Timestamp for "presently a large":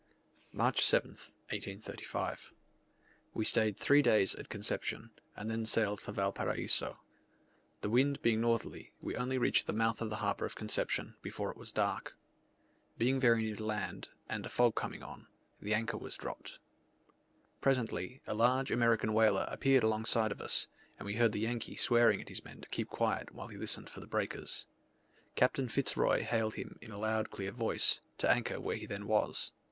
17.59-18.71